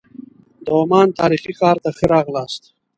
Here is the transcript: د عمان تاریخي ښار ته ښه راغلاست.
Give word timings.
د 0.63 0.65
عمان 0.79 1.07
تاریخي 1.19 1.53
ښار 1.59 1.77
ته 1.83 1.89
ښه 1.97 2.05
راغلاست. 2.13 2.63